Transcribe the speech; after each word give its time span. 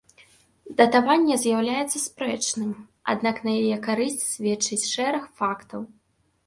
Датаванне 0.77 1.35
з'яўляецца 1.43 1.97
спрэчным, 2.07 2.71
аднак 3.15 3.35
на 3.49 3.57
яе 3.61 3.75
карысць 3.91 4.19
сведчыць 4.33 4.85
шэраг 4.95 5.23
фактаў. 5.43 5.81